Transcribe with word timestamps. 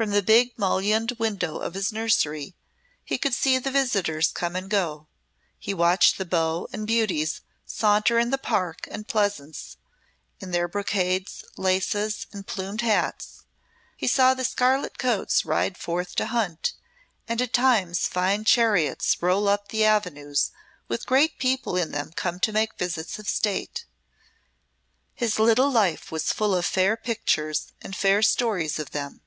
From 0.00 0.12
the 0.12 0.22
big 0.22 0.58
mullioned 0.58 1.12
window 1.18 1.58
of 1.58 1.74
his 1.74 1.92
nursery 1.92 2.56
he 3.04 3.18
could 3.18 3.34
see 3.34 3.58
the 3.58 3.70
visitors 3.70 4.28
come 4.32 4.56
and 4.56 4.70
go, 4.70 5.08
he 5.58 5.74
watched 5.74 6.16
the 6.16 6.24
beaux 6.24 6.66
and 6.72 6.86
beauties 6.86 7.42
saunter 7.66 8.18
in 8.18 8.30
the 8.30 8.38
park 8.38 8.88
and 8.90 9.06
pleasaunce 9.06 9.76
in 10.40 10.52
their 10.52 10.68
brocades, 10.68 11.44
laces, 11.58 12.26
and 12.32 12.46
plumed 12.46 12.80
hats, 12.80 13.42
he 13.94 14.06
saw 14.06 14.32
the 14.32 14.42
scarlet 14.42 14.96
coats 14.96 15.44
ride 15.44 15.76
forth 15.76 16.14
to 16.16 16.28
hunt, 16.28 16.72
and 17.28 17.42
at 17.42 17.52
times 17.52 18.08
fine 18.08 18.46
chariots 18.46 19.18
roll 19.22 19.48
up 19.50 19.68
the 19.68 19.84
avenue 19.84 20.34
with 20.88 21.04
great 21.04 21.38
people 21.38 21.76
in 21.76 21.92
them 21.92 22.10
come 22.16 22.40
to 22.40 22.52
make 22.52 22.78
visits 22.78 23.18
of 23.18 23.28
state. 23.28 23.84
His 25.14 25.38
little 25.38 25.70
life 25.70 26.10
was 26.10 26.32
full 26.32 26.54
of 26.54 26.64
fair 26.64 26.96
pictures 26.96 27.74
and 27.82 27.94
fair 27.94 28.22
stories 28.22 28.78
of 28.78 28.92
them. 28.92 29.20